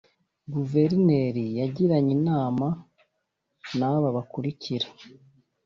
Guverineri 0.53 1.45
yagiranye 1.59 2.11
inama 2.19 2.67
n’ 3.77 3.79
aba 3.91 4.09
bakurikira 4.15 4.87